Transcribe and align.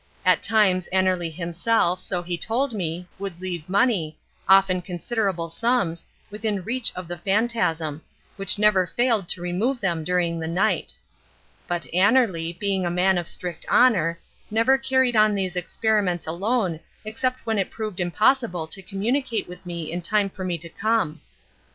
At 0.25 0.41
times 0.41 0.89
Annerly 0.91 1.31
himself, 1.31 1.99
so 1.99 2.23
he 2.23 2.35
told 2.35 2.73
me, 2.73 3.07
would 3.19 3.39
leave 3.39 3.69
money, 3.69 4.17
often 4.49 4.81
considerable 4.81 5.47
sums, 5.47 6.07
within 6.31 6.63
reach 6.63 6.91
of 6.95 7.07
the 7.07 7.19
phantasm, 7.19 8.01
which 8.35 8.57
never 8.57 8.87
failed 8.87 9.27
to 9.27 9.43
remove 9.43 9.79
them 9.79 10.03
during 10.03 10.39
the 10.39 10.47
night. 10.47 10.97
But 11.67 11.83
Annerly, 11.93 12.57
being 12.57 12.83
a 12.83 12.89
man 12.89 13.19
of 13.19 13.27
strict 13.27 13.63
honour, 13.69 14.17
never 14.49 14.75
carried 14.75 15.15
on 15.15 15.35
these 15.35 15.55
experiments 15.55 16.25
alone 16.25 16.79
except 17.05 17.45
when 17.45 17.59
it 17.59 17.69
proved 17.69 17.99
impossible 17.99 18.65
to 18.69 18.81
communicate 18.81 19.47
with 19.47 19.63
me 19.67 19.91
in 19.91 20.01
time 20.01 20.31
for 20.31 20.43
me 20.43 20.57
to 20.57 20.69
come. 20.69 21.21